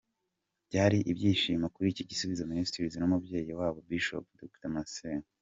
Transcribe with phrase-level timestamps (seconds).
[0.67, 5.27] Byari ibyishimo kuri Gisubizo Ministries n'umubyeyi wabo Bishop Dr Masengo.